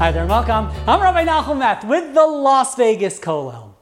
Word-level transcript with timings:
Hi 0.00 0.10
there, 0.10 0.24
welcome. 0.24 0.70
I'm 0.86 1.02
Rabbi 1.02 1.26
Nachum 1.26 1.58
Meth 1.58 1.84
with 1.84 2.14
the 2.14 2.24
Las 2.24 2.74
Vegas 2.74 3.20
Kollel. 3.20 3.74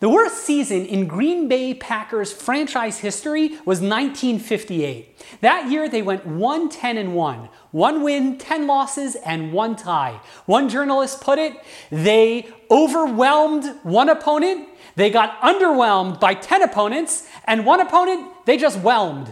The 0.00 0.08
worst 0.08 0.38
season 0.38 0.86
in 0.86 1.06
Green 1.06 1.48
Bay 1.48 1.74
Packers 1.74 2.32
franchise 2.32 3.00
history 3.00 3.48
was 3.66 3.82
1958. 3.82 5.42
That 5.42 5.70
year 5.70 5.86
they 5.86 6.00
went 6.00 6.24
1 6.24 6.70
10 6.70 6.96
and 6.96 7.14
1. 7.14 7.50
One 7.72 8.02
win, 8.02 8.38
10 8.38 8.66
losses, 8.66 9.16
and 9.16 9.52
one 9.52 9.76
tie. 9.76 10.18
One 10.46 10.70
journalist 10.70 11.20
put 11.20 11.38
it, 11.38 11.52
they 11.90 12.48
overwhelmed 12.70 13.66
one 13.82 14.08
opponent, 14.08 14.70
they 14.94 15.10
got 15.10 15.38
underwhelmed 15.42 16.18
by 16.18 16.32
10 16.32 16.62
opponents, 16.62 17.28
and 17.44 17.66
one 17.66 17.82
opponent 17.82 18.30
they 18.46 18.56
just 18.56 18.78
whelmed. 18.78 19.30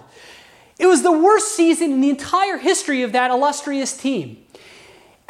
It 0.79 0.89
was 0.89 1.03
the 1.03 1.19
worst 1.19 1.57
season 1.57 1.91
in 1.91 2.01
the 2.03 2.11
entire 2.11 2.59
history 2.59 3.01
of 3.01 3.13
that 3.13 3.31
illustrious 3.31 3.97
team. 3.97 4.44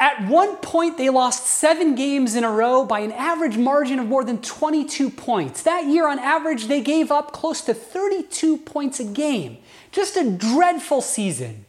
At 0.05 0.29
one 0.29 0.57
point, 0.57 0.99
they 0.99 1.09
lost 1.09 1.47
seven 1.47 1.95
games 1.95 2.35
in 2.35 2.45
a 2.45 2.51
row 2.51 2.85
by 2.85 3.01
an 3.01 3.11
average 3.13 3.57
margin 3.57 3.99
of 3.99 4.07
more 4.07 4.23
than 4.23 4.37
22 4.43 5.09
points. 5.09 5.63
That 5.63 5.87
year, 5.87 6.07
on 6.07 6.19
average, 6.19 6.67
they 6.67 6.83
gave 6.83 7.11
up 7.11 7.33
close 7.33 7.63
to 7.63 7.73
32 7.73 8.59
points 8.59 9.01
a 9.01 9.05
game. 9.05 9.57
Just 9.93 10.19
a 10.19 10.31
dreadful 10.31 11.01
season. 11.01 11.65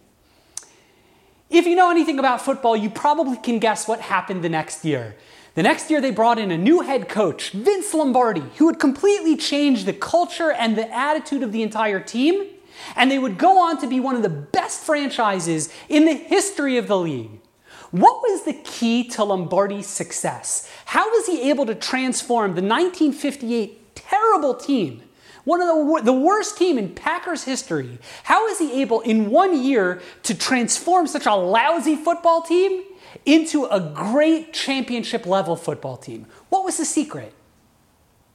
If 1.49 1.66
you 1.66 1.77
know 1.77 1.89
anything 1.89 2.20
about 2.20 2.41
football, 2.41 2.75
you 2.75 2.89
probably 2.89 3.38
can 3.38 3.58
guess 3.58 3.88
what 3.88 4.02
happened 4.02 4.44
the 4.44 4.49
next 4.49 4.83
year. 4.83 5.16
The 5.53 5.63
next 5.63 5.89
year, 5.89 6.02
they 6.02 6.11
brought 6.11 6.38
in 6.38 6.52
a 6.52 6.58
new 6.58 6.81
head 6.81 7.08
coach, 7.08 7.52
Vince 7.52 7.94
Lombardi, 7.94 8.44
who 8.58 8.66
would 8.66 8.80
completely 8.80 9.38
change 9.38 9.86
the 9.86 9.94
culture 9.94 10.52
and 10.52 10.77
the 10.77 10.94
attitude 10.94 11.41
of 11.41 11.53
the 11.53 11.63
entire 11.63 12.02
team. 12.02 12.47
And 12.97 13.09
they 13.09 13.17
would 13.17 13.38
go 13.38 13.59
on 13.59 13.80
to 13.80 13.88
be 13.88 14.02
one 14.02 14.17
of 14.17 14.23
the 14.23 14.30
best 14.30 14.83
franchises 14.83 15.73
in 15.88 16.03
the 16.03 16.16
history 16.16 16.78
of 16.78 16.89
the 16.89 16.97
league. 16.97 17.39
What 17.95 18.21
was 18.21 18.43
the 18.43 18.51
key 18.51 19.07
to 19.11 19.23
Lombardi's 19.23 19.88
success? 19.88 20.69
How 20.83 21.09
was 21.11 21.27
he 21.27 21.49
able 21.49 21.65
to 21.65 21.73
transform 21.73 22.49
the 22.49 22.61
1958 22.61 23.95
terrible 23.95 24.53
team, 24.53 25.01
one 25.45 25.61
of 25.61 25.67
the, 25.69 26.01
the 26.03 26.11
worst 26.11 26.57
team 26.57 26.77
in 26.77 26.93
Packers 26.93 27.45
history? 27.45 27.97
How 28.23 28.47
was 28.47 28.59
he 28.59 28.81
able 28.81 28.99
in 28.99 29.29
one 29.29 29.63
year 29.63 30.01
to 30.23 30.35
transform 30.35 31.07
such 31.07 31.25
a 31.25 31.35
lousy 31.35 31.95
football 31.95 32.41
team 32.41 32.83
into 33.25 33.63
a 33.63 33.79
great 33.79 34.51
championship 34.51 35.25
level 35.25 35.55
football 35.55 35.95
team? 35.95 36.25
What 36.49 36.66
was 36.66 36.75
the 36.75 36.85
secret? 36.85 37.33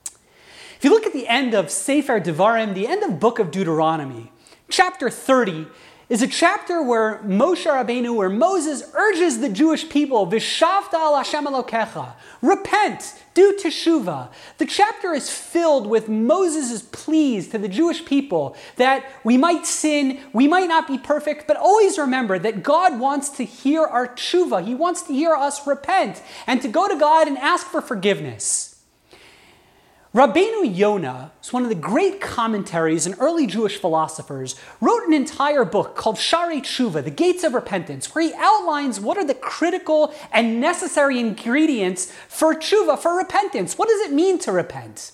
If 0.06 0.84
you 0.84 0.88
look 0.88 1.04
at 1.04 1.12
the 1.12 1.28
end 1.28 1.52
of 1.52 1.70
Sefer 1.70 2.18
Devarim, 2.18 2.72
the 2.72 2.88
end 2.88 3.02
of 3.02 3.20
book 3.20 3.38
of 3.38 3.50
Deuteronomy, 3.50 4.32
chapter 4.70 5.10
30 5.10 5.66
is 6.10 6.22
a 6.22 6.26
chapter 6.26 6.82
where 6.82 7.18
Moshe 7.18 7.66
Rabbeinu, 7.66 8.16
where 8.16 8.28
Moses 8.28 8.82
urges 8.94 9.38
the 9.38 9.48
Jewish 9.48 9.88
people, 9.88 10.26
Vishavta 10.26 10.94
al 10.94 11.16
Hashem 11.16 11.46
Elokecha, 11.46 12.14
repent, 12.42 13.14
do 13.32 13.56
teshuva. 13.56 14.28
The 14.58 14.66
chapter 14.66 15.14
is 15.14 15.30
filled 15.30 15.86
with 15.86 16.08
Moses' 16.08 16.82
pleas 16.82 17.48
to 17.50 17.58
the 17.58 17.68
Jewish 17.68 18.04
people 18.04 18.56
that 18.74 19.04
we 19.22 19.38
might 19.38 19.66
sin, 19.66 20.18
we 20.32 20.48
might 20.48 20.68
not 20.68 20.88
be 20.88 20.98
perfect, 20.98 21.46
but 21.46 21.56
always 21.56 21.96
remember 21.96 22.40
that 22.40 22.64
God 22.64 22.98
wants 22.98 23.28
to 23.30 23.44
hear 23.44 23.84
our 23.84 24.08
teshuva. 24.08 24.66
He 24.66 24.74
wants 24.74 25.02
to 25.02 25.12
hear 25.12 25.32
us 25.32 25.64
repent 25.64 26.20
and 26.48 26.60
to 26.60 26.66
go 26.66 26.88
to 26.88 26.96
God 26.96 27.28
and 27.28 27.38
ask 27.38 27.68
for 27.68 27.80
forgiveness. 27.80 28.69
Rabbeinu 30.12 30.76
Yonah 30.76 31.30
is 31.40 31.52
one 31.52 31.62
of 31.62 31.68
the 31.68 31.76
great 31.76 32.20
commentaries 32.20 33.06
and 33.06 33.14
early 33.20 33.46
Jewish 33.46 33.76
philosophers, 33.76 34.56
wrote 34.80 35.06
an 35.06 35.14
entire 35.14 35.64
book 35.64 35.94
called 35.94 36.16
Sha'arei 36.16 36.62
Tshuva, 36.62 37.04
The 37.04 37.12
Gates 37.12 37.44
of 37.44 37.54
Repentance, 37.54 38.12
where 38.12 38.24
he 38.24 38.34
outlines 38.36 38.98
what 38.98 39.16
are 39.18 39.24
the 39.24 39.34
critical 39.34 40.12
and 40.32 40.60
necessary 40.60 41.20
ingredients 41.20 42.12
for 42.26 42.56
tshuva, 42.56 42.98
for 42.98 43.16
repentance. 43.16 43.78
What 43.78 43.88
does 43.88 44.00
it 44.00 44.12
mean 44.12 44.40
to 44.40 44.50
repent? 44.50 45.12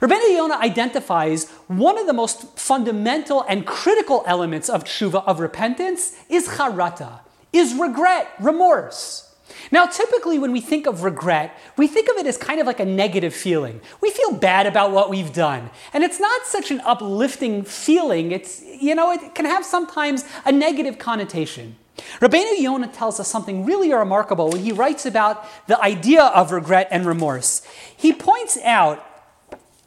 Rabbeinu 0.00 0.36
Yonah 0.36 0.54
identifies 0.54 1.50
one 1.66 1.98
of 1.98 2.06
the 2.06 2.12
most 2.12 2.56
fundamental 2.56 3.44
and 3.48 3.66
critical 3.66 4.22
elements 4.24 4.68
of 4.68 4.84
tshuva, 4.84 5.24
of 5.26 5.40
repentance, 5.40 6.16
is 6.28 6.46
charata, 6.46 7.22
is 7.52 7.74
regret, 7.74 8.28
remorse. 8.38 9.31
Now, 9.70 9.86
typically, 9.86 10.38
when 10.38 10.52
we 10.52 10.60
think 10.60 10.86
of 10.86 11.04
regret, 11.04 11.56
we 11.76 11.86
think 11.86 12.08
of 12.10 12.16
it 12.16 12.26
as 12.26 12.36
kind 12.36 12.60
of 12.60 12.66
like 12.66 12.80
a 12.80 12.84
negative 12.84 13.34
feeling. 13.34 13.80
We 14.00 14.10
feel 14.10 14.32
bad 14.32 14.66
about 14.66 14.92
what 14.92 15.10
we've 15.10 15.32
done. 15.32 15.70
And 15.92 16.02
it's 16.02 16.20
not 16.20 16.46
such 16.46 16.70
an 16.70 16.80
uplifting 16.80 17.62
feeling. 17.64 18.32
It's, 18.32 18.62
you 18.62 18.94
know, 18.94 19.12
it 19.12 19.34
can 19.34 19.44
have 19.44 19.64
sometimes 19.64 20.24
a 20.44 20.52
negative 20.52 20.98
connotation. 20.98 21.76
Rabbeinu 22.20 22.58
Yonah 22.58 22.88
tells 22.88 23.20
us 23.20 23.28
something 23.28 23.64
really 23.64 23.92
remarkable 23.92 24.50
when 24.50 24.62
he 24.62 24.72
writes 24.72 25.06
about 25.06 25.46
the 25.68 25.80
idea 25.80 26.22
of 26.22 26.50
regret 26.50 26.88
and 26.90 27.06
remorse. 27.06 27.62
He 27.96 28.12
points 28.12 28.58
out 28.64 29.06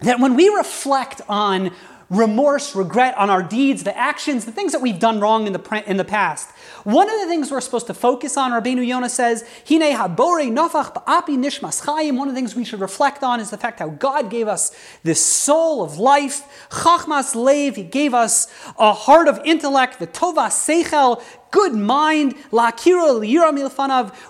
that 0.01 0.19
when 0.19 0.35
we 0.35 0.49
reflect 0.49 1.21
on 1.27 1.71
remorse, 2.09 2.75
regret 2.75 3.17
on 3.17 3.29
our 3.29 3.41
deeds, 3.41 3.83
the 3.83 3.97
actions, 3.97 4.45
the 4.45 4.51
things 4.51 4.71
that 4.71 4.81
we've 4.81 4.99
done 4.99 5.19
wrong 5.19 5.47
in 5.47 5.53
the, 5.53 5.83
in 5.87 5.97
the 5.97 6.05
past. 6.05 6.49
One 6.83 7.09
of 7.09 7.19
the 7.19 7.27
things 7.27 7.49
we're 7.49 7.61
supposed 7.61 7.87
to 7.87 7.93
focus 7.93 8.37
on, 8.37 8.51
Rabbeinu 8.51 8.85
Yonah 8.85 9.09
says, 9.09 9.43
Hine 9.67 9.95
habore 9.95 10.45
nofach 10.51 10.93
ba'api 10.93 11.37
nishmas 11.37 11.83
chayim. 11.83 12.17
One 12.17 12.27
of 12.27 12.35
the 12.35 12.39
things 12.39 12.55
we 12.55 12.63
should 12.63 12.79
reflect 12.79 13.23
on 13.23 13.39
is 13.39 13.49
the 13.49 13.57
fact 13.57 13.79
how 13.79 13.89
God 13.89 14.29
gave 14.29 14.47
us 14.47 14.75
this 15.03 15.23
soul 15.23 15.83
of 15.83 15.97
life, 15.97 16.67
chachmas 16.69 17.33
lev. 17.35 17.75
He 17.75 17.83
gave 17.83 18.13
us 18.13 18.47
a 18.77 18.93
heart 18.93 19.27
of 19.27 19.39
intellect, 19.43 19.99
the 19.99 20.07
tova 20.07 20.49
seichel, 20.49 21.23
good 21.51 21.73
mind. 21.73 22.35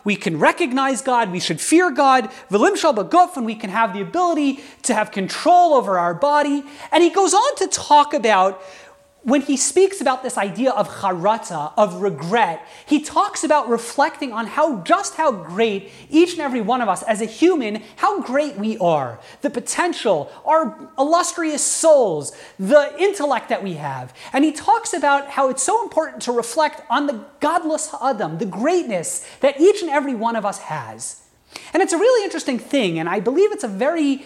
We 0.04 0.16
can 0.16 0.40
recognize 0.40 1.02
God, 1.02 1.32
we 1.32 1.40
should 1.40 1.60
fear 1.60 1.92
God, 1.92 2.30
and 2.50 3.46
we 3.46 3.56
can 3.56 3.70
have 3.70 3.94
the 3.94 4.02
ability 4.02 4.64
to 4.84 4.94
have 4.94 5.12
control 5.12 5.74
over 5.74 5.98
our 5.98 6.14
body. 6.14 6.64
And 6.92 7.04
he 7.04 7.10
goes 7.10 7.34
on 7.34 7.56
to 7.58 7.68
talk 7.68 8.14
about 8.14 8.62
when 9.26 9.42
he 9.42 9.58
speaks 9.58 10.02
about 10.02 10.22
this 10.22 10.38
idea 10.38 10.70
of 10.70 10.88
charata, 10.88 11.74
of 11.78 11.96
regret, 11.96 12.64
he 12.86 13.02
talks 13.02 13.44
about 13.44 13.68
reflecting 13.68 14.32
on 14.32 14.46
how 14.46 14.84
just 14.84 15.16
how 15.16 15.32
great 15.32 15.92
each 16.12 16.34
and 16.34 16.42
every 16.42 16.62
one 16.62 16.80
of 16.80 16.88
us 16.88 17.02
as 17.04 17.22
a 17.22 17.26
human, 17.26 17.82
how 17.96 18.22
great 18.22 18.56
we 18.56 18.78
are, 18.78 19.20
the 19.42 19.50
potential, 19.50 20.32
our 20.46 20.92
illustrious 21.00 21.64
souls, 21.64 22.38
the 22.60 22.94
intellect 23.00 23.50
that 23.50 23.64
we 23.64 23.74
have. 23.74 24.14
And 24.32 24.46
he 24.46 24.52
talks 24.52 24.94
about 24.94 25.32
how 25.32 25.50
it's 25.50 25.64
so 25.64 25.82
important 25.82 26.22
to 26.24 26.32
reflect 26.32 26.84
on 26.88 27.08
the 27.08 27.26
gadlus 27.42 27.96
Adam, 28.00 28.38
the 28.38 28.46
greatness 28.46 29.28
that 29.40 29.60
each 29.60 29.82
and 29.82 29.90
every 29.90 30.14
one 30.14 30.36
of 30.36 30.46
us 30.46 30.60
has. 30.60 31.24
And 31.74 31.82
it's 31.82 31.94
a 31.94 31.98
really 31.98 32.24
interesting 32.24 32.60
thing, 32.60 33.00
and 33.00 33.10
I 33.10 33.22
believe 33.22 33.52
it's 33.52 33.64
a 33.64 33.68
very 33.68 34.24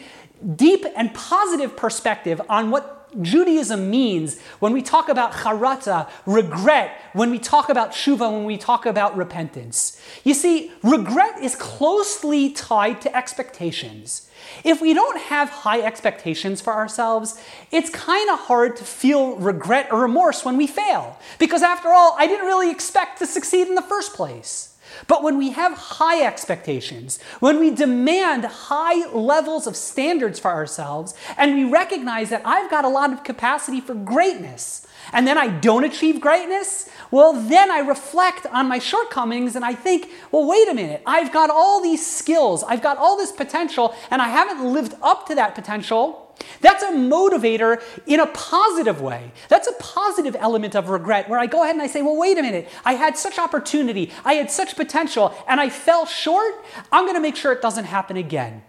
deep 0.57 0.85
and 0.97 1.13
positive 1.13 1.77
perspective 1.77 2.41
on 2.49 2.69
what 2.69 2.98
Judaism 3.21 3.89
means 3.89 4.39
when 4.59 4.73
we 4.73 4.81
talk 4.81 5.09
about 5.09 5.31
charata, 5.31 6.09
regret, 6.25 6.91
when 7.13 7.31
we 7.31 7.39
talk 7.39 7.69
about 7.69 7.91
shuva, 7.91 8.31
when 8.31 8.45
we 8.45 8.57
talk 8.57 8.85
about 8.85 9.17
repentance. 9.17 9.99
You 10.23 10.33
see, 10.33 10.71
regret 10.83 11.41
is 11.41 11.55
closely 11.55 12.51
tied 12.51 13.01
to 13.01 13.15
expectations. 13.15 14.29
If 14.63 14.81
we 14.81 14.93
don't 14.93 15.19
have 15.19 15.49
high 15.49 15.81
expectations 15.81 16.61
for 16.61 16.73
ourselves, 16.73 17.41
it's 17.71 17.89
kind 17.89 18.29
of 18.29 18.39
hard 18.39 18.75
to 18.77 18.83
feel 18.83 19.35
regret 19.37 19.91
or 19.91 20.01
remorse 20.01 20.45
when 20.45 20.57
we 20.57 20.67
fail. 20.67 21.19
Because 21.39 21.61
after 21.63 21.89
all, 21.89 22.15
I 22.17 22.27
didn't 22.27 22.45
really 22.45 22.71
expect 22.71 23.19
to 23.19 23.25
succeed 23.25 23.67
in 23.67 23.75
the 23.75 23.81
first 23.81 24.13
place. 24.13 24.68
But 25.07 25.23
when 25.23 25.37
we 25.37 25.51
have 25.51 25.73
high 25.73 26.25
expectations, 26.25 27.19
when 27.39 27.59
we 27.59 27.71
demand 27.71 28.45
high 28.45 29.07
levels 29.11 29.67
of 29.67 29.75
standards 29.75 30.39
for 30.39 30.51
ourselves, 30.51 31.13
and 31.37 31.55
we 31.55 31.63
recognize 31.63 32.29
that 32.29 32.41
I've 32.45 32.69
got 32.69 32.85
a 32.85 32.89
lot 32.89 33.13
of 33.13 33.23
capacity 33.23 33.81
for 33.81 33.93
greatness, 33.93 34.85
and 35.13 35.27
then 35.27 35.37
I 35.37 35.47
don't 35.47 35.83
achieve 35.83 36.21
greatness, 36.21 36.89
well, 37.11 37.33
then 37.33 37.71
I 37.71 37.79
reflect 37.79 38.45
on 38.47 38.67
my 38.67 38.79
shortcomings 38.79 39.55
and 39.55 39.65
I 39.65 39.73
think, 39.73 40.09
well, 40.31 40.47
wait 40.47 40.67
a 40.67 40.73
minute, 40.73 41.01
I've 41.05 41.31
got 41.31 41.49
all 41.49 41.81
these 41.81 42.05
skills, 42.05 42.63
I've 42.63 42.81
got 42.81 42.97
all 42.97 43.17
this 43.17 43.31
potential, 43.31 43.95
and 44.11 44.21
I 44.21 44.29
haven't 44.29 44.63
lived 44.63 44.95
up 45.01 45.27
to 45.27 45.35
that 45.35 45.55
potential. 45.55 46.28
That's 46.61 46.83
a 46.83 46.91
motivator 46.91 47.81
in 48.05 48.19
a 48.19 48.27
positive 48.27 49.01
way. 49.01 49.31
That's 49.47 49.67
a 49.67 49.73
positive 49.73 50.35
element 50.39 50.75
of 50.75 50.89
regret 50.89 51.29
where 51.29 51.39
I 51.39 51.45
go 51.45 51.63
ahead 51.63 51.75
and 51.75 51.81
I 51.81 51.87
say, 51.87 52.01
well, 52.01 52.17
wait 52.17 52.37
a 52.37 52.41
minute. 52.41 52.67
I 52.85 52.93
had 52.93 53.17
such 53.17 53.39
opportunity, 53.39 54.11
I 54.25 54.33
had 54.33 54.51
such 54.51 54.75
potential, 54.75 55.33
and 55.47 55.59
I 55.59 55.69
fell 55.69 56.05
short. 56.05 56.53
I'm 56.91 57.05
going 57.05 57.15
to 57.15 57.21
make 57.21 57.35
sure 57.35 57.51
it 57.51 57.61
doesn't 57.61 57.85
happen 57.85 58.17
again. 58.17 58.63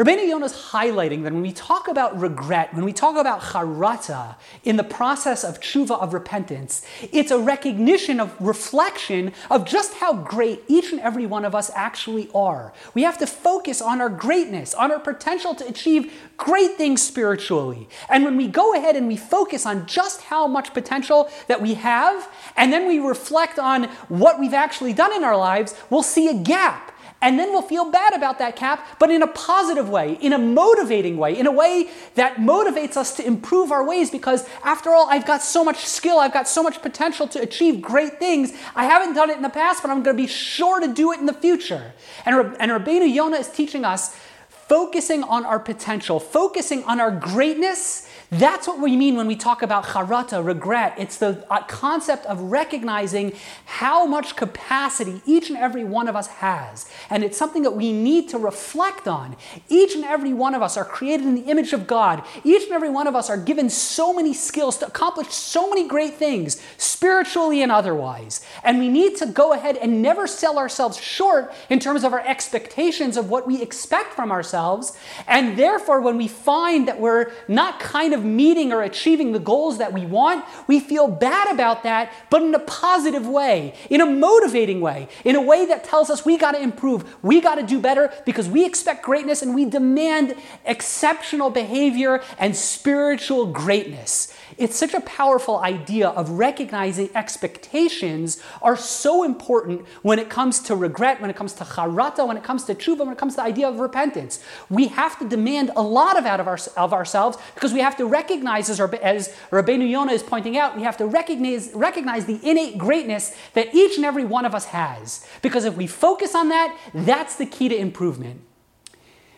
Rabbeinu 0.00 0.26
Yonah 0.26 0.46
is 0.46 0.54
highlighting 0.54 1.24
that 1.24 1.32
when 1.34 1.42
we 1.42 1.52
talk 1.52 1.86
about 1.86 2.18
regret, 2.18 2.72
when 2.72 2.86
we 2.86 2.92
talk 2.94 3.18
about 3.18 3.42
charata 3.42 4.36
in 4.64 4.76
the 4.78 4.82
process 4.82 5.44
of 5.44 5.60
tshuva, 5.60 6.00
of 6.00 6.14
repentance, 6.14 6.82
it's 7.12 7.30
a 7.30 7.38
recognition 7.38 8.18
of 8.18 8.34
reflection 8.40 9.30
of 9.50 9.66
just 9.66 9.92
how 9.92 10.14
great 10.14 10.62
each 10.68 10.90
and 10.90 11.02
every 11.02 11.26
one 11.26 11.44
of 11.44 11.54
us 11.54 11.70
actually 11.74 12.30
are. 12.34 12.72
We 12.94 13.02
have 13.02 13.18
to 13.18 13.26
focus 13.26 13.82
on 13.82 14.00
our 14.00 14.08
greatness, 14.08 14.72
on 14.72 14.90
our 14.90 15.00
potential 15.00 15.54
to 15.56 15.68
achieve 15.68 16.10
great 16.38 16.78
things 16.78 17.02
spiritually. 17.02 17.86
And 18.08 18.24
when 18.24 18.38
we 18.38 18.48
go 18.48 18.74
ahead 18.74 18.96
and 18.96 19.06
we 19.06 19.18
focus 19.18 19.66
on 19.66 19.84
just 19.84 20.22
how 20.22 20.46
much 20.46 20.72
potential 20.72 21.28
that 21.46 21.60
we 21.60 21.74
have, 21.74 22.26
and 22.56 22.72
then 22.72 22.88
we 22.88 23.00
reflect 23.00 23.58
on 23.58 23.84
what 24.08 24.40
we've 24.40 24.54
actually 24.54 24.94
done 24.94 25.12
in 25.12 25.24
our 25.24 25.36
lives, 25.36 25.74
we'll 25.90 26.02
see 26.02 26.28
a 26.28 26.34
gap 26.34 26.89
And 27.22 27.38
then 27.38 27.52
we'll 27.52 27.62
feel 27.62 27.90
bad 27.90 28.14
about 28.14 28.38
that 28.38 28.56
cap, 28.56 28.86
but 28.98 29.10
in 29.10 29.22
a 29.22 29.26
positive 29.26 29.90
way, 29.90 30.16
in 30.22 30.32
a 30.32 30.38
motivating 30.38 31.18
way, 31.18 31.38
in 31.38 31.46
a 31.46 31.52
way 31.52 31.90
that 32.14 32.36
motivates 32.36 32.96
us 32.96 33.14
to 33.16 33.26
improve 33.26 33.70
our 33.70 33.84
ways 33.84 34.10
because, 34.10 34.48
after 34.64 34.90
all, 34.90 35.06
I've 35.10 35.26
got 35.26 35.42
so 35.42 35.62
much 35.62 35.84
skill, 35.84 36.18
I've 36.18 36.32
got 36.32 36.48
so 36.48 36.62
much 36.62 36.80
potential 36.80 37.28
to 37.28 37.40
achieve 37.40 37.82
great 37.82 38.18
things. 38.18 38.54
I 38.74 38.86
haven't 38.86 39.14
done 39.14 39.28
it 39.28 39.36
in 39.36 39.42
the 39.42 39.50
past, 39.50 39.82
but 39.82 39.90
I'm 39.90 40.02
going 40.02 40.16
to 40.16 40.22
be 40.22 40.28
sure 40.28 40.80
to 40.80 40.88
do 40.88 41.12
it 41.12 41.20
in 41.20 41.26
the 41.26 41.34
future. 41.34 41.92
And, 42.24 42.56
and 42.58 42.70
Rabbeinu 42.70 43.12
Yonah 43.12 43.36
is 43.36 43.50
teaching 43.50 43.84
us 43.84 44.16
focusing 44.48 45.24
on 45.24 45.44
our 45.44 45.58
potential, 45.58 46.20
focusing 46.20 46.84
on 46.84 47.00
our 47.00 47.10
greatness 47.10 48.08
that's 48.30 48.68
what 48.68 48.78
we 48.78 48.96
mean 48.96 49.16
when 49.16 49.26
we 49.26 49.34
talk 49.34 49.60
about 49.60 49.86
charata, 49.86 50.44
regret. 50.44 50.94
It's 50.96 51.16
the 51.16 51.44
uh, 51.50 51.64
concept 51.64 52.26
of 52.26 52.40
recognizing 52.40 53.32
how 53.64 54.06
much 54.06 54.36
capacity 54.36 55.20
each 55.26 55.48
and 55.48 55.58
every 55.58 55.82
one 55.82 56.06
of 56.06 56.14
us 56.14 56.28
has. 56.28 56.88
And 57.10 57.24
it's 57.24 57.36
something 57.36 57.64
that 57.64 57.72
we 57.72 57.92
need 57.92 58.28
to 58.28 58.38
reflect 58.38 59.08
on. 59.08 59.36
Each 59.68 59.96
and 59.96 60.04
every 60.04 60.32
one 60.32 60.54
of 60.54 60.62
us 60.62 60.76
are 60.76 60.84
created 60.84 61.26
in 61.26 61.34
the 61.34 61.50
image 61.50 61.72
of 61.72 61.88
God. 61.88 62.22
Each 62.44 62.62
and 62.62 62.72
every 62.72 62.88
one 62.88 63.08
of 63.08 63.16
us 63.16 63.28
are 63.28 63.36
given 63.36 63.68
so 63.68 64.12
many 64.12 64.32
skills 64.32 64.78
to 64.78 64.86
accomplish 64.86 65.28
so 65.28 65.68
many 65.68 65.88
great 65.88 66.14
things, 66.14 66.62
spiritually 66.76 67.62
and 67.62 67.72
otherwise. 67.72 68.46
And 68.62 68.78
we 68.78 68.88
need 68.88 69.16
to 69.16 69.26
go 69.26 69.54
ahead 69.54 69.76
and 69.76 70.02
never 70.02 70.28
sell 70.28 70.56
ourselves 70.56 70.96
short 70.96 71.52
in 71.68 71.80
terms 71.80 72.04
of 72.04 72.12
our 72.12 72.24
expectations 72.24 73.16
of 73.16 73.28
what 73.28 73.48
we 73.48 73.60
expect 73.60 74.14
from 74.14 74.30
ourselves. 74.30 74.96
And 75.26 75.58
therefore, 75.58 76.00
when 76.00 76.16
we 76.16 76.28
find 76.28 76.86
that 76.86 77.00
we're 77.00 77.32
not 77.48 77.80
kind 77.80 78.14
of 78.14 78.19
of 78.20 78.26
meeting 78.26 78.72
or 78.72 78.82
achieving 78.82 79.32
the 79.32 79.38
goals 79.38 79.78
that 79.78 79.92
we 79.92 80.04
want, 80.06 80.44
we 80.66 80.78
feel 80.78 81.08
bad 81.08 81.52
about 81.52 81.82
that, 81.82 82.12
but 82.28 82.42
in 82.42 82.54
a 82.54 82.58
positive 82.58 83.26
way, 83.26 83.74
in 83.88 84.00
a 84.00 84.06
motivating 84.06 84.80
way, 84.80 85.08
in 85.24 85.34
a 85.34 85.40
way 85.40 85.66
that 85.66 85.84
tells 85.84 86.10
us 86.10 86.24
we 86.24 86.36
got 86.36 86.52
to 86.52 86.62
improve, 86.62 87.16
we 87.22 87.40
got 87.40 87.56
to 87.56 87.62
do 87.62 87.80
better 87.80 88.12
because 88.26 88.48
we 88.48 88.64
expect 88.64 89.02
greatness 89.02 89.42
and 89.42 89.54
we 89.54 89.64
demand 89.64 90.34
exceptional 90.64 91.50
behavior 91.50 92.22
and 92.38 92.54
spiritual 92.54 93.46
greatness. 93.46 94.36
It's 94.60 94.76
such 94.76 94.92
a 94.92 95.00
powerful 95.00 95.60
idea 95.60 96.10
of 96.10 96.28
recognizing 96.32 97.08
expectations 97.14 98.42
are 98.60 98.76
so 98.76 99.24
important 99.24 99.86
when 100.02 100.18
it 100.18 100.28
comes 100.28 100.60
to 100.64 100.76
regret, 100.76 101.18
when 101.18 101.30
it 101.30 101.36
comes 101.36 101.54
to 101.54 101.64
charata, 101.64 102.28
when 102.28 102.36
it 102.36 102.44
comes 102.44 102.64
to 102.64 102.74
tshuva, 102.74 102.98
when 102.98 103.12
it 103.12 103.16
comes 103.16 103.32
to 103.32 103.36
the 103.38 103.44
idea 103.44 103.66
of 103.66 103.80
repentance. 103.80 104.44
We 104.68 104.88
have 104.88 105.18
to 105.20 105.26
demand 105.26 105.70
a 105.76 105.82
lot 105.82 106.18
of 106.18 106.26
out 106.26 106.40
of, 106.40 106.46
our, 106.46 106.58
of 106.76 106.92
ourselves 106.92 107.38
because 107.54 107.72
we 107.72 107.80
have 107.80 107.96
to 107.96 108.04
recognize, 108.04 108.68
as, 108.68 108.78
as 108.78 109.34
Rabbeinu 109.50 109.88
Yonah 109.88 110.12
is 110.12 110.22
pointing 110.22 110.58
out, 110.58 110.76
we 110.76 110.82
have 110.82 110.98
to 110.98 111.06
recognize, 111.06 111.70
recognize 111.72 112.26
the 112.26 112.38
innate 112.46 112.76
greatness 112.76 113.34
that 113.54 113.74
each 113.74 113.96
and 113.96 114.04
every 114.04 114.26
one 114.26 114.44
of 114.44 114.54
us 114.54 114.66
has. 114.66 115.26
Because 115.40 115.64
if 115.64 115.74
we 115.74 115.86
focus 115.86 116.34
on 116.34 116.50
that, 116.50 116.76
that's 116.92 117.36
the 117.36 117.46
key 117.46 117.70
to 117.70 117.76
improvement. 117.76 118.42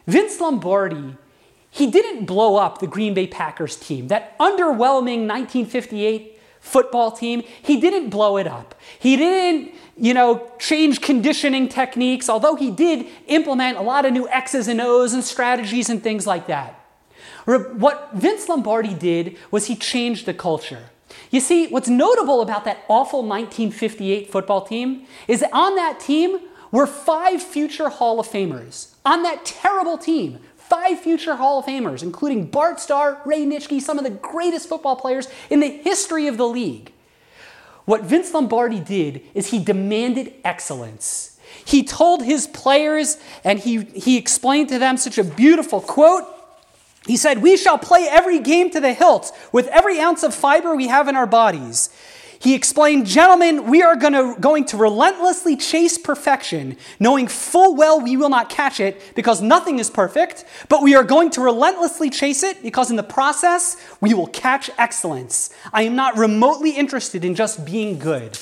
Vince 0.04 0.40
Lombardi 0.40 1.16
he 1.74 1.86
didn't 1.90 2.26
blow 2.26 2.56
up 2.56 2.80
the 2.80 2.86
Green 2.86 3.14
Bay 3.14 3.26
Packers 3.26 3.76
team, 3.76 4.08
that 4.08 4.38
underwhelming 4.38 5.26
1958 5.26 6.38
football 6.60 7.10
team. 7.10 7.42
He 7.62 7.80
didn't 7.80 8.10
blow 8.10 8.36
it 8.36 8.46
up. 8.46 8.74
He 8.98 9.16
didn't, 9.16 9.74
you 9.96 10.12
know, 10.12 10.52
change 10.58 11.00
conditioning 11.00 11.70
techniques, 11.70 12.28
although 12.28 12.56
he 12.56 12.70
did 12.70 13.06
implement 13.26 13.78
a 13.78 13.80
lot 13.80 14.04
of 14.04 14.12
new 14.12 14.28
X's 14.28 14.68
and 14.68 14.82
O's 14.82 15.14
and 15.14 15.24
strategies 15.24 15.88
and 15.88 16.02
things 16.02 16.26
like 16.26 16.46
that. 16.46 16.78
What 17.46 18.10
Vince 18.12 18.50
Lombardi 18.50 18.92
did 18.92 19.38
was 19.50 19.66
he 19.66 19.74
changed 19.74 20.26
the 20.26 20.34
culture. 20.34 20.90
You 21.30 21.40
see, 21.40 21.68
what's 21.68 21.88
notable 21.88 22.42
about 22.42 22.66
that 22.66 22.84
awful 22.86 23.20
1958 23.20 24.30
football 24.30 24.60
team 24.60 25.06
is 25.26 25.40
that 25.40 25.50
on 25.54 25.74
that 25.76 26.00
team 26.00 26.38
were 26.70 26.86
five 26.86 27.42
future 27.42 27.88
Hall 27.88 28.20
of 28.20 28.28
Famers. 28.28 28.94
On 29.04 29.22
that 29.22 29.44
terrible 29.44 29.98
team, 29.98 30.38
five 30.72 30.98
future 30.98 31.36
Hall 31.36 31.58
of 31.58 31.66
Famers, 31.66 32.02
including 32.02 32.46
Bart 32.46 32.80
Starr, 32.80 33.20
Ray 33.26 33.44
Nitschke, 33.44 33.78
some 33.78 33.98
of 33.98 34.04
the 34.04 34.10
greatest 34.10 34.70
football 34.70 34.96
players 34.96 35.28
in 35.50 35.60
the 35.60 35.68
history 35.68 36.28
of 36.28 36.38
the 36.38 36.48
league. 36.48 36.92
What 37.84 38.04
Vince 38.04 38.32
Lombardi 38.32 38.80
did 38.80 39.20
is 39.34 39.50
he 39.50 39.62
demanded 39.62 40.32
excellence. 40.44 41.38
He 41.62 41.84
told 41.84 42.24
his 42.24 42.46
players, 42.46 43.18
and 43.44 43.58
he, 43.58 43.84
he 43.84 44.16
explained 44.16 44.70
to 44.70 44.78
them 44.78 44.96
such 44.96 45.18
a 45.18 45.24
beautiful 45.24 45.82
quote. 45.82 46.24
He 47.06 47.18
said, 47.18 47.42
We 47.42 47.58
shall 47.58 47.76
play 47.76 48.08
every 48.08 48.38
game 48.38 48.70
to 48.70 48.80
the 48.80 48.94
hilt 48.94 49.30
with 49.52 49.66
every 49.66 50.00
ounce 50.00 50.22
of 50.22 50.34
fiber 50.34 50.74
we 50.74 50.88
have 50.88 51.06
in 51.06 51.16
our 51.16 51.26
bodies. 51.26 51.90
He 52.42 52.56
explained, 52.56 53.06
Gentlemen, 53.06 53.70
we 53.70 53.82
are 53.82 53.94
gonna, 53.94 54.34
going 54.40 54.64
to 54.64 54.76
relentlessly 54.76 55.56
chase 55.56 55.96
perfection, 55.96 56.76
knowing 56.98 57.28
full 57.28 57.76
well 57.76 58.00
we 58.00 58.16
will 58.16 58.30
not 58.30 58.48
catch 58.48 58.80
it 58.80 59.00
because 59.14 59.40
nothing 59.40 59.78
is 59.78 59.88
perfect, 59.88 60.44
but 60.68 60.82
we 60.82 60.96
are 60.96 61.04
going 61.04 61.30
to 61.30 61.40
relentlessly 61.40 62.10
chase 62.10 62.42
it 62.42 62.60
because 62.60 62.90
in 62.90 62.96
the 62.96 63.04
process 63.04 63.76
we 64.00 64.12
will 64.12 64.26
catch 64.26 64.70
excellence. 64.76 65.50
I 65.72 65.82
am 65.82 65.94
not 65.94 66.18
remotely 66.18 66.72
interested 66.72 67.24
in 67.24 67.36
just 67.36 67.64
being 67.64 68.00
good. 68.00 68.36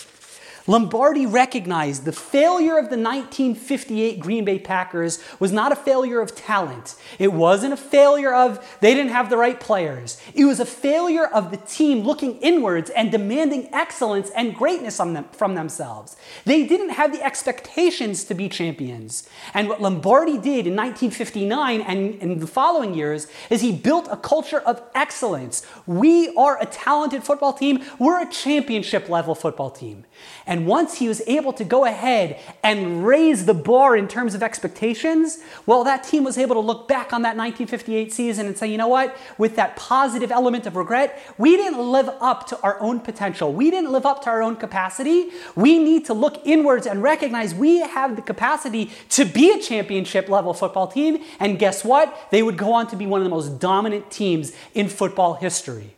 Lombardi 0.67 1.27
recognized 1.27 2.05
the 2.05 2.13
failure 2.13 2.77
of 2.77 2.91
the 2.91 2.99
1958 2.99 4.21
Green 4.21 4.45
Bay 4.45 4.59
Packers 4.59 5.19
was 5.39 5.53
not 5.53 5.73
a 5.73 5.77
failure 5.77 6.21
of 6.21 6.35
talent. 6.35 6.97
It 7.19 7.33
wasn't 7.33 7.73
a 7.73 7.77
failure 7.77 8.35
of 8.35 8.79
they 8.81 8.95
didn't 8.95 9.13
have 9.13 9.31
the 9.31 9.37
right 9.37 9.59
players. 9.59 10.21
It 10.35 10.45
was 10.45 10.61
a 10.61 10.67
failure 10.67 11.27
of 11.27 11.51
the 11.51 11.57
team 11.57 12.05
looking 12.05 12.37
inwards 12.39 12.91
and 12.91 13.11
demanding 13.11 13.69
excellence 13.73 14.31
and 14.37 14.55
greatness 14.55 14.99
them, 14.99 15.25
from 15.33 15.55
themselves. 15.55 16.17
They 16.45 16.67
didn't 16.67 16.91
have 16.91 17.13
the 17.13 17.23
expectations 17.23 18.25
to 18.25 18.35
be 18.35 18.49
champions. 18.49 19.29
And 19.55 19.69
what 19.69 19.81
Lombardi 19.81 20.39
did 20.39 20.67
in 20.67 20.77
1959 20.77 21.81
and 21.81 22.15
in 22.17 22.39
the 22.39 22.47
following 22.47 22.95
years 22.95 23.27
is 23.49 23.61
he 23.63 23.73
built 23.73 24.09
a 24.11 24.17
culture 24.17 24.61
of 24.61 24.83
excellence. 24.95 25.67
We 25.87 26.35
are 26.37 26.61
a 26.61 26.67
talented 26.67 27.25
football 27.25 27.53
team. 27.53 27.85
We're 27.99 28.23
a 28.23 28.31
championship 28.31 29.09
level 29.09 29.35
football 29.35 29.71
team. 29.71 30.05
And 30.51 30.67
once 30.67 30.99
he 30.99 31.07
was 31.07 31.23
able 31.29 31.53
to 31.53 31.63
go 31.63 31.85
ahead 31.85 32.37
and 32.65 33.07
raise 33.07 33.47
the 33.47 33.55
bar 33.55 33.97
in 33.97 34.09
terms 34.09 34.35
of 34.35 34.43
expectations, 34.43 35.39
well, 35.65 35.85
that 35.85 36.03
team 36.03 36.25
was 36.25 36.37
able 36.37 36.57
to 36.57 36.61
look 36.61 36.89
back 36.89 37.13
on 37.13 37.23
that 37.23 37.37
1958 37.37 38.13
season 38.13 38.47
and 38.47 38.59
say, 38.59 38.67
you 38.67 38.77
know 38.77 38.89
what? 38.89 39.17
With 39.39 39.55
that 39.55 39.77
positive 39.77 40.33
element 40.33 40.67
of 40.67 40.75
regret, 40.75 41.23
we 41.39 41.57
didn't 41.57 41.79
live 41.79 42.09
up 42.21 42.49
to 42.49 42.61
our 42.63 42.81
own 42.81 42.99
potential. 42.99 43.53
We 43.53 43.71
didn't 43.71 43.93
live 43.93 44.05
up 44.05 44.25
to 44.25 44.31
our 44.31 44.43
own 44.43 44.57
capacity. 44.57 45.29
We 45.55 45.79
need 45.79 46.05
to 46.07 46.15
look 46.15 46.45
inwards 46.45 46.85
and 46.85 47.01
recognize 47.01 47.55
we 47.55 47.83
have 47.83 48.17
the 48.17 48.23
capacity 48.23 48.91
to 49.11 49.25
be 49.25 49.53
a 49.53 49.63
championship 49.63 50.29
level 50.29 50.53
football 50.53 50.89
team. 50.89 51.23
And 51.39 51.61
guess 51.61 51.85
what? 51.85 52.29
They 52.33 52.43
would 52.43 52.59
go 52.59 52.73
on 52.73 52.89
to 52.89 52.97
be 52.97 53.07
one 53.07 53.21
of 53.21 53.25
the 53.25 53.31
most 53.31 53.61
dominant 53.61 54.11
teams 54.11 54.51
in 54.75 54.89
football 54.89 55.35
history. 55.35 55.95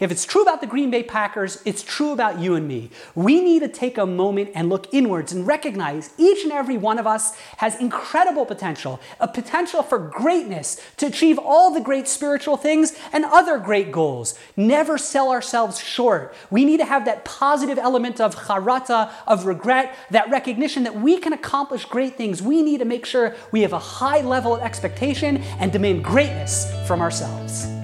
If 0.00 0.10
it's 0.10 0.24
true 0.24 0.42
about 0.42 0.60
the 0.60 0.66
Green 0.66 0.90
Bay 0.90 1.02
Packers, 1.02 1.62
it's 1.64 1.82
true 1.82 2.12
about 2.12 2.38
you 2.40 2.54
and 2.54 2.66
me. 2.66 2.90
We 3.14 3.40
need 3.40 3.60
to 3.60 3.68
take 3.68 3.96
a 3.96 4.06
moment 4.06 4.50
and 4.54 4.68
look 4.68 4.92
inwards 4.92 5.32
and 5.32 5.46
recognize 5.46 6.10
each 6.18 6.42
and 6.42 6.52
every 6.52 6.76
one 6.76 6.98
of 6.98 7.06
us 7.06 7.36
has 7.58 7.80
incredible 7.80 8.44
potential, 8.44 9.00
a 9.20 9.28
potential 9.28 9.82
for 9.82 9.98
greatness 9.98 10.80
to 10.96 11.06
achieve 11.06 11.38
all 11.38 11.72
the 11.72 11.80
great 11.80 12.08
spiritual 12.08 12.56
things 12.56 12.98
and 13.12 13.24
other 13.24 13.58
great 13.58 13.92
goals. 13.92 14.38
Never 14.56 14.98
sell 14.98 15.30
ourselves 15.30 15.78
short. 15.78 16.34
We 16.50 16.64
need 16.64 16.78
to 16.78 16.84
have 16.84 17.04
that 17.04 17.24
positive 17.24 17.78
element 17.78 18.20
of 18.20 18.34
charata, 18.34 19.12
of 19.26 19.46
regret, 19.46 19.94
that 20.10 20.30
recognition 20.30 20.82
that 20.84 21.00
we 21.00 21.18
can 21.18 21.32
accomplish 21.32 21.84
great 21.84 22.16
things. 22.16 22.42
We 22.42 22.62
need 22.62 22.78
to 22.78 22.84
make 22.84 23.06
sure 23.06 23.34
we 23.52 23.62
have 23.62 23.72
a 23.72 23.78
high 23.78 24.22
level 24.22 24.54
of 24.56 24.62
expectation 24.62 25.38
and 25.60 25.70
demand 25.70 26.04
greatness 26.04 26.72
from 26.86 27.00
ourselves. 27.00 27.83